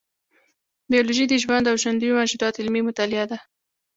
بیولوژي 0.91 1.25
د 1.29 1.33
ژوند 1.43 1.65
او 1.71 1.75
ژوندي 1.83 2.09
موجوداتو 2.17 2.61
علمي 2.61 2.81
مطالعه 2.87 3.25
ده 3.31 3.37